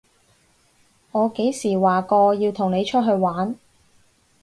[1.11, 3.55] 我幾時話過要同你出去玩？